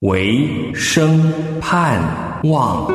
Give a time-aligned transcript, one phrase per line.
[0.00, 1.30] 为生
[1.60, 2.00] 盼
[2.44, 2.90] 望。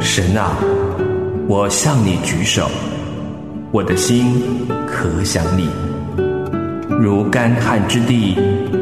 [0.00, 0.56] 神啊，
[1.46, 2.70] 我向你举手，
[3.70, 4.42] 我的心
[4.86, 5.68] 可想你，
[6.98, 8.34] 如干旱之地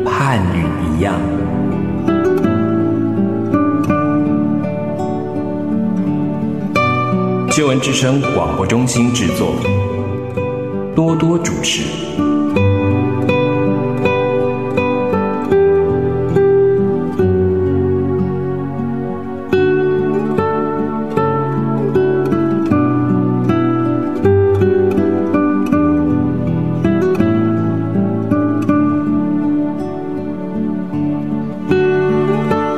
[0.07, 1.21] 盼雨一样。
[7.51, 9.53] 新闻之声广播中心制作。
[10.99, 11.85] 多多主持。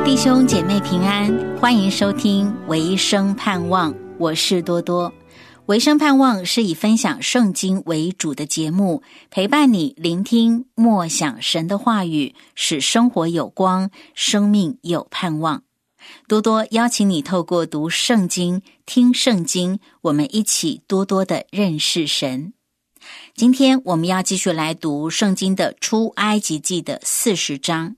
[0.05, 5.11] 弟兄姐妹平安，欢迎收听《唯生盼望》，我是多多。
[5.71, 15.63] 唯生盼望是以分享圣经为主的节目，陪伴你聆听默想神的话语，使生活有光，生命有盼望。
[16.27, 22.51] 多多邀请你透过读圣经、听圣经，我们一起多多的认识神。
[23.33, 27.95] 今天我们要继续来读圣经的出埃及记的四十章，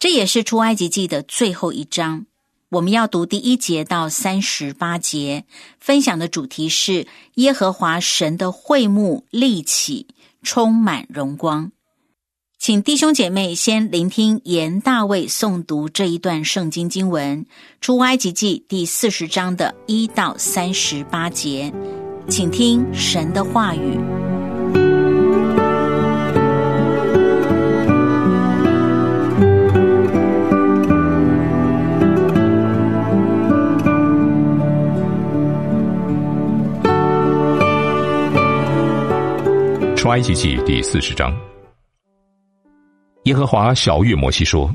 [0.00, 2.26] 这也是出埃及记的最后一章。
[2.74, 5.44] 我们要读第一节到三十八节，
[5.78, 10.08] 分享的主题是耶和华神的会幕立起，
[10.42, 11.70] 充满荣光。
[12.58, 17.44] 请弟兄姐妹先聆听严大卫诵读这一段圣经经文，
[17.80, 21.72] 《出埃及记》第四十章的一到三十八节，
[22.28, 24.33] 请听神的话语。
[40.14, 41.36] 埃及记第四十章，
[43.24, 44.72] 耶和华小谕摩西说：“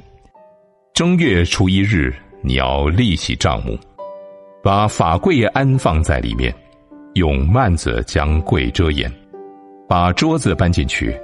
[0.93, 3.79] 正月初一日，你要立起帐幕，
[4.61, 6.53] 把法柜安放在里面，
[7.13, 9.09] 用幔子将柜遮掩，
[9.88, 11.17] 把桌子搬进去，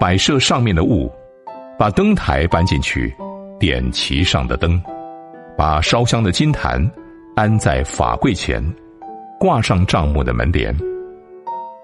[0.00, 1.12] 摆设上面的物，
[1.78, 3.14] 把灯台搬进去，
[3.60, 4.82] 点其上的灯，
[5.58, 6.90] 把烧香的金坛
[7.36, 8.64] 安在法柜前，
[9.38, 10.74] 挂上帐幕的门帘。”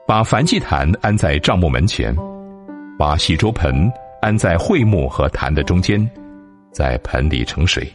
[0.09, 2.17] 把梵祭坛安在帐幕门前，
[2.99, 3.93] 把洗濯盆
[4.23, 6.01] 安在桧木和坛的中间，
[6.73, 7.87] 在盆里盛水，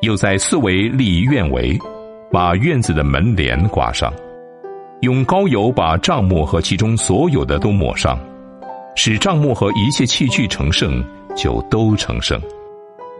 [0.00, 1.78] 又在四围立院围，
[2.32, 4.10] 把院子的门帘挂上，
[5.02, 8.18] 用膏油把帐幕和其中所有的都抹上，
[8.96, 11.04] 使帐幕和一切器具成圣，
[11.36, 12.40] 就都成圣。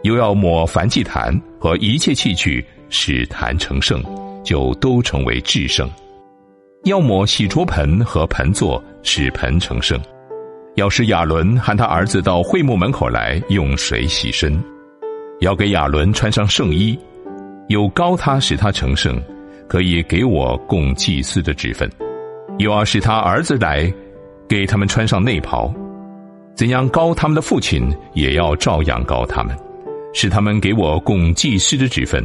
[0.01, 4.03] 又要抹梵祭坛和一切器具，使坛成圣，
[4.43, 5.87] 就都成为至圣。
[6.85, 9.99] 要抹洗濯盆和盆座，使盆成圣；
[10.75, 14.53] 要使亚伦喊他儿子到会幕门口来用水洗身；
[15.39, 16.95] 要给亚伦穿上圣衣，
[17.69, 19.19] 有高他使他成圣，
[19.67, 21.89] 可以给我供祭司的职分；
[22.59, 23.91] 又要使他儿子来，
[24.47, 25.73] 给他们穿上内袍。
[26.53, 29.57] 怎样高他们的父亲，也要照样高他们，
[30.13, 32.23] 使他们给我供祭司的职分。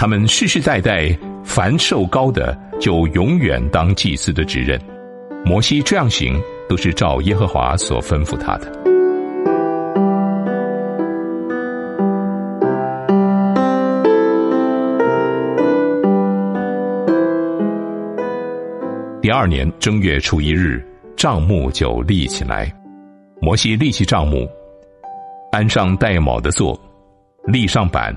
[0.00, 1.08] 他们世世代代
[1.42, 4.80] 凡受高的，就永远当祭司的职任。
[5.44, 8.70] 摩西这样行，都是照耶和华所吩咐他的。
[19.20, 20.80] 第二年正月初一日，
[21.16, 22.72] 帐幕就立起来。
[23.40, 24.48] 摩西立起帐幕，
[25.50, 26.80] 安上带卯的座，
[27.46, 28.16] 立上板，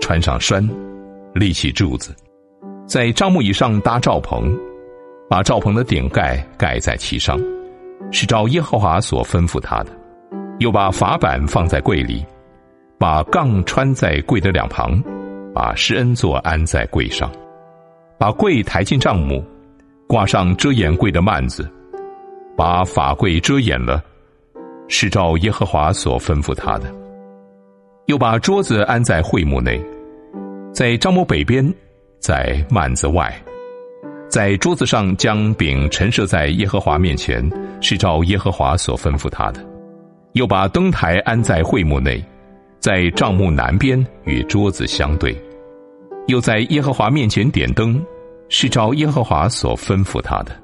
[0.00, 0.64] 穿上栓。
[1.36, 2.16] 立起柱子，
[2.86, 4.58] 在帐幕以上搭罩棚，
[5.28, 7.38] 把罩棚的顶盖盖在其上，
[8.10, 9.90] 是照耶和华所吩咐他的。
[10.60, 12.24] 又把法板放在柜里，
[12.98, 14.98] 把杠穿在柜的两旁，
[15.54, 17.30] 把施恩座安在柜上，
[18.18, 19.44] 把柜抬进帐幕，
[20.08, 21.70] 挂上遮掩柜的幔子，
[22.56, 24.02] 把法柜遮掩了，
[24.88, 26.90] 是照耶和华所吩咐他的。
[28.06, 29.78] 又把桌子安在会幕内。
[30.76, 31.64] 在帐幕北边，
[32.20, 33.34] 在幔子外，
[34.28, 37.50] 在桌子上将饼陈设在耶和华面前，
[37.80, 39.66] 是照耶和华所吩咐他的。
[40.32, 42.22] 又把灯台安在会幕内，
[42.78, 45.34] 在帐幕南边与桌子相对。
[46.26, 47.98] 又在耶和华面前点灯，
[48.50, 50.54] 是照耶和华所吩咐他的。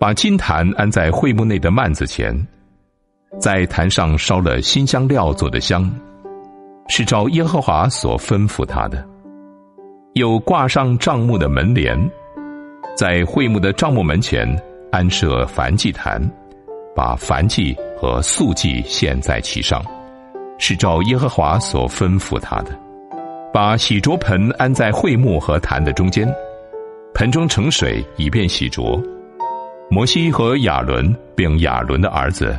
[0.00, 2.36] 把金坛安在会幕内的幔子前，
[3.38, 5.88] 在坛上烧了新香料做的香，
[6.88, 9.11] 是照耶和华所吩咐他的。
[10.14, 11.98] 又挂上帐幕的门帘，
[12.94, 14.46] 在会幕的帐幕门前
[14.90, 16.20] 安设燔祭坛，
[16.94, 19.82] 把燔祭和素祭献在其上，
[20.58, 22.78] 是照耶和华所吩咐他的。
[23.54, 26.28] 把洗濯盆安在会幕和坛的中间，
[27.14, 29.02] 盆中盛水，以便洗濯。
[29.90, 32.54] 摩西和亚伦并亚伦的儿子，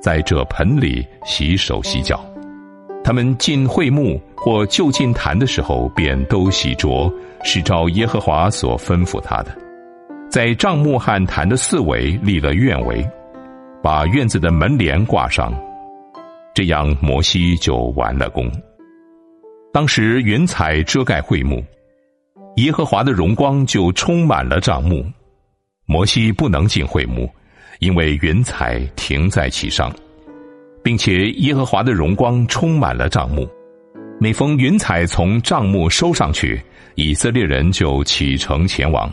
[0.00, 2.24] 在这盆里洗手洗脚。
[3.04, 7.12] 他们进会幕或就近坛的时候，便都洗濯，
[7.44, 9.54] 是照耶和华所吩咐他的。
[10.30, 13.06] 在帐幕和坛的四围立了院围，
[13.82, 15.52] 把院子的门帘挂上，
[16.54, 18.50] 这样摩西就完了工。
[19.70, 21.62] 当时云彩遮盖会幕，
[22.56, 25.04] 耶和华的荣光就充满了帐幕。
[25.84, 27.28] 摩西不能进会幕，
[27.80, 29.92] 因为云彩停在其上，
[30.84, 33.48] 并且耶和华的荣光充满了帐幕。
[34.20, 36.60] 每逢云彩从帐幕收上去，
[36.94, 39.12] 以色列人就启程前往。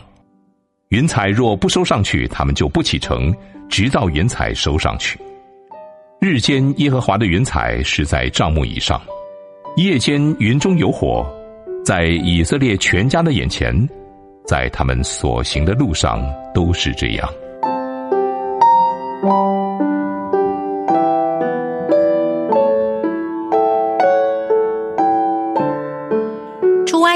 [0.90, 3.34] 云彩若不收上去，他们就不启程，
[3.68, 5.18] 直到云彩收上去。
[6.20, 9.00] 日间耶和华的云彩是在帐幕以上，
[9.76, 11.26] 夜间云中有火，
[11.84, 13.74] 在以色列全家的眼前，
[14.46, 16.22] 在他们所行的路上
[16.54, 17.28] 都是这样。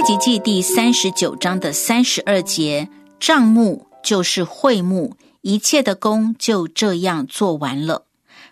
[0.07, 2.89] 及记第三十九章的三十二节。
[3.19, 8.05] 账目就是会幕，一切的工就这样做完了。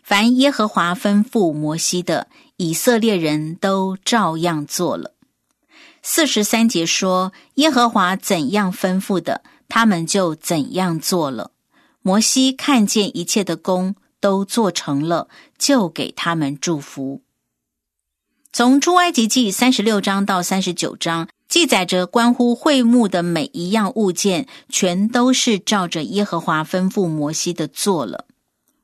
[0.03, 5.13] 凡耶和华吩咐摩西的，以色列人都照样做了。
[6.03, 11.53] 四十三节说，耶和华怎样吩咐的，他们就怎样做了。
[12.03, 17.23] 摩西看见一切的工都做成了，就给他们祝福。
[18.53, 21.29] 从出埃及记三十六章到三十九章。
[21.55, 28.27] 记载着关乎会幕的每一样物件，全都是照着耶和华吩咐摩西的做了。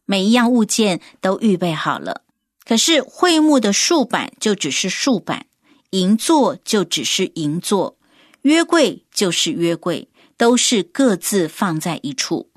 [0.07, 2.23] 每一样物件都预备好了。
[2.65, 5.47] 可是会幕的竖板就只是竖板，
[5.91, 7.97] 银座就只是银座，
[8.43, 12.51] 约柜就是约柜，都是各自放在一处。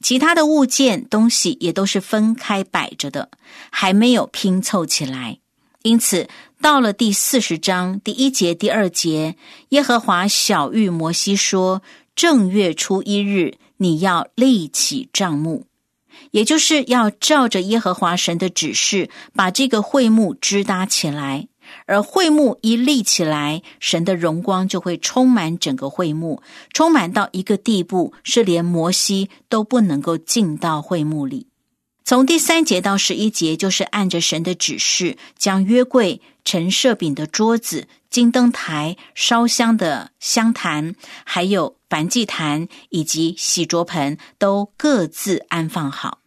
[0.00, 3.28] 其他的物件东西也都是分开摆着的，
[3.70, 5.38] 还没有拼凑起来。
[5.82, 6.26] 因此。
[6.62, 9.34] 到了第四十章第一节、第二节，
[9.70, 11.80] 耶和华小谕摩西说
[12.14, 15.64] ：“正月初一日，你要立起帐幕，
[16.32, 21.48] 也就是要照着耶和华神的指示，把这个会幕支搭起来。
[21.86, 26.42] 而会幕一立起来，神的荣光就会充满整个会幕，
[26.74, 31.46] 充满到一个地步，是连摩西都不能够进到会幕里。”
[32.04, 36.20] 从第三节到十一节，就是按着神的指示，将约柜、
[36.50, 46.18] 陈设饼的桌子、金灯台、烧香的香坛，还有燔祭坛以及洗濯盆，都各自安放好。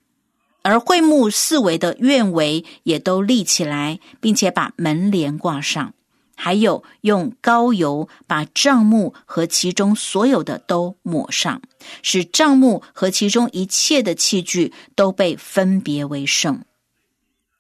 [0.62, 5.94] 而会幕四围的院围也都立起来，并且把门帘挂上。
[6.38, 11.62] 还有用高油把帐幕和其中所有的都抹上，
[12.02, 16.64] 使帐幕和其中一切的器具都被分别为圣。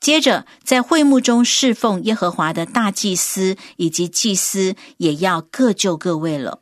[0.03, 6.59] 接着，在会幕中侍奉耶和华的大祭司以及祭司也要各就各位了。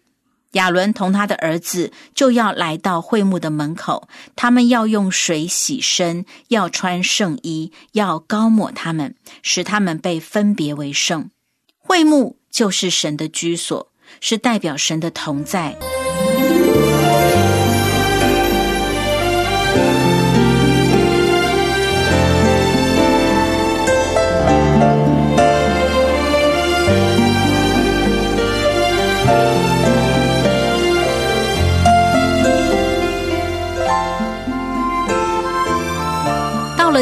[0.51, 11.31] 亚伦同他的儿子就要来到会幕的门口，他们要用水洗身，要穿圣衣，要膏抹他们，使他们被分别为圣。
[11.79, 15.75] 会幕就是神的居所，是代表神的同在。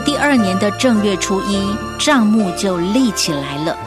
[0.02, 3.78] 第二年的正月初一，帐幕就立起来了。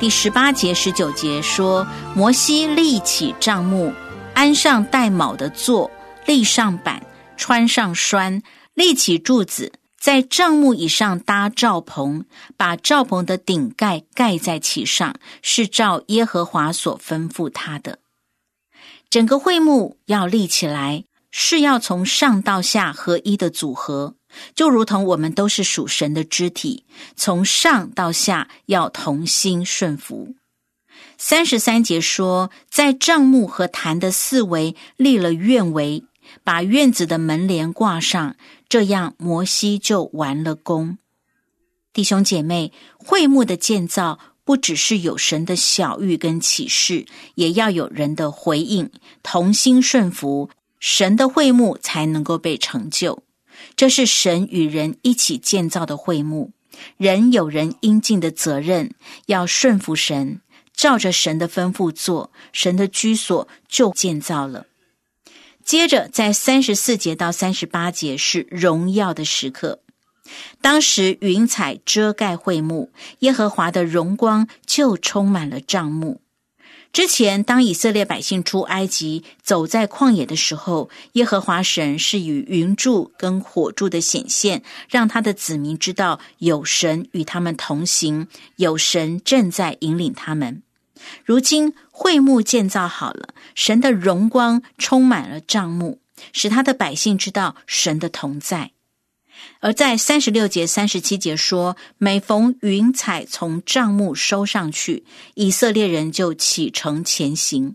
[0.00, 3.92] 第十八节、十九节说：“摩西立起帐幕，
[4.34, 5.88] 安上带卯的座，
[6.26, 7.00] 立上板，
[7.36, 8.42] 穿上栓，
[8.74, 12.24] 立起柱子，在帐幕以上搭罩棚，
[12.56, 18.00] 把罩棚的顶盖盖在其上，是照耶和华所吩咐他的。
[19.08, 24.16] 整个会幕要立起来，是要从上到下合一的组合。”
[24.54, 26.84] 就如同我们都是属神的肢体，
[27.16, 30.34] 从上到下要同心顺服。
[31.18, 36.04] 三十三节说，在帐幕和坛的四围立了院围，
[36.42, 38.36] 把院子的门帘挂上，
[38.68, 40.98] 这样摩西就完了工。
[41.92, 48.90] 弟兄姐妹，会幕的建造不只是有神的小玉跟启示，也要有人的回应，
[49.22, 50.50] 同心顺服。
[50.80, 53.22] 神的会幕才能够被成就。
[53.76, 56.52] 这是神与人一起建造的会幕，
[56.96, 58.94] 人有人应尽的责任，
[59.26, 60.40] 要顺服神，
[60.74, 64.66] 照着神的吩咐做，神的居所就建造了。
[65.64, 69.80] 接着，在三十四节到三十八节是荣耀的时刻。
[70.60, 72.90] 当时云彩遮盖会幕，
[73.20, 76.20] 耶和华的荣光就充满了帐幕。
[76.92, 90.62] 之前，当以色列百姓出埃及，走在旷野的时候，耶和华神是以云柱跟火柱的显现，让他的子民知道有神与他们同行，有神正在引领他们。
[91.24, 95.98] 如今会幕建造好了，神的荣光充满了帐幕，
[96.34, 98.72] 使他的百姓知道神的同在。
[99.60, 107.74] 而在三十六节、三十七节说，每逢云彩从帐幕收上去，以色列人就启程前行；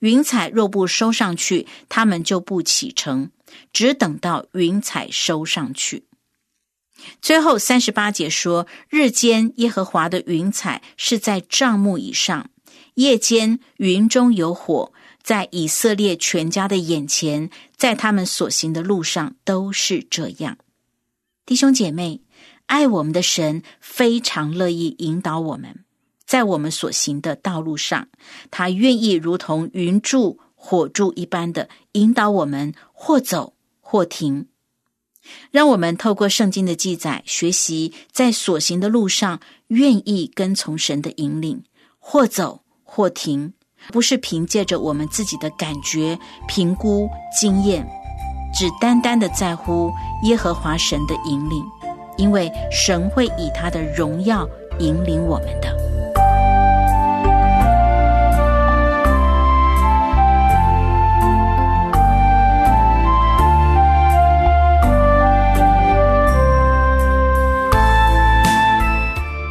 [0.00, 3.30] 云彩若不收上去，他们就不启程，
[3.72, 6.04] 只等到云彩收上去。
[7.22, 12.50] 最后三十八节说，日间耶和华的云彩是在帐幕以上，
[12.94, 14.92] 夜间云中有火，
[15.22, 20.58] 在以色列全家的眼前，在他们所行的路上都是这样。
[21.50, 22.20] 弟兄姐妹，
[22.66, 25.80] 爱我们的神非常乐意引导我们，
[26.24, 28.06] 在我们所行的道路上，
[28.52, 34.46] 他愿意如同云柱、火柱一般的引导我们，或走或停。
[35.50, 41.64] 让我们透过圣经的记载，学习在所行的路上，愿意跟从神的引领，
[41.98, 43.52] 或走或停，
[43.88, 46.16] 不是凭借着我们自己的感觉、
[46.46, 47.84] 评估、经验。
[48.52, 49.92] 只单单的在乎
[50.24, 51.64] 耶和华神的引领，
[52.16, 54.46] 因为神会以他的荣耀
[54.78, 55.68] 引领我们的。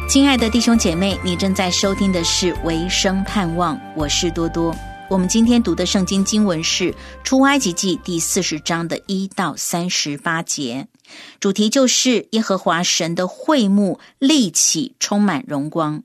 [0.08, 4.74] 亲爱的弟兄姐妹，你正在收听的是《唯生盼望》，我是多多。
[5.10, 6.92] 我们今天读的圣经经文是
[7.24, 10.86] 《出埃及记》第四十章的一到三十八节，
[11.40, 16.04] 主题就是耶和华神的会幕立起，充满荣光。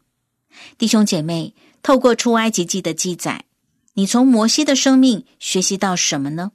[0.80, 3.46] 弟兄姐妹，透过《出埃及记》的记载，
[3.94, 6.54] 你从摩西的生命学习到什么呢？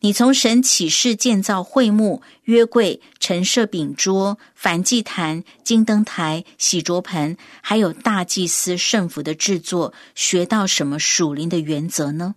[0.00, 12.36] 你从神启示建造会幕、约柜、陈设饼桌、燔祭坛、金灯台、洗濯盆，还有大祭司圣服的制作，学到什么属灵的原则呢？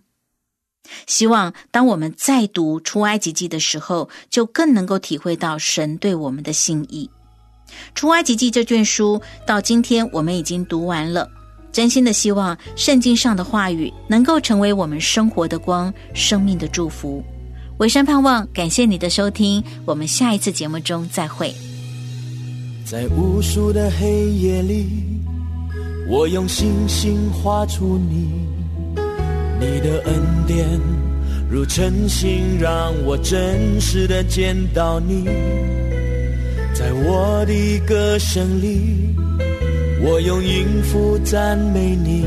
[1.06, 7.10] 希望当我们再读出埃及记的时候，就更能够体会到神对我们的心意。
[7.94, 11.30] 出埃及记这卷书到今天我们已经读完了，
[11.70, 17.22] 真心的希望圣经上的话语能够成为我们生活的光，生命的祝福。
[17.78, 21.54] 唯山盼望，感谢你的收听，我们下一次节目中再会。
[22.84, 24.86] 在无数的黑夜里，
[26.08, 28.30] 我用星星画出你，
[29.60, 30.14] 你的恩
[30.46, 30.66] 典
[31.48, 35.24] 如晨星，让我真实的见到你。
[36.74, 39.14] 在我的歌声里，
[40.00, 42.24] 我用音符赞美你，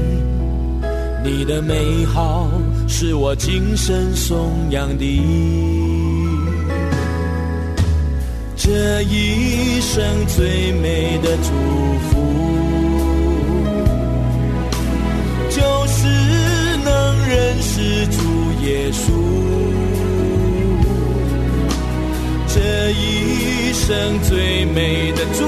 [1.24, 2.50] 你的美好。
[2.88, 5.06] 是我今生颂扬的，
[8.58, 11.50] 这一生最美的祝
[12.10, 12.20] 福，
[15.50, 16.08] 就是
[16.84, 18.20] 能认识主
[18.66, 19.12] 耶稣。
[22.48, 25.46] 这一生最美的祝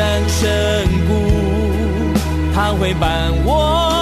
[0.00, 1.12] 走在高山深谷，
[2.54, 3.99] 他会伴我。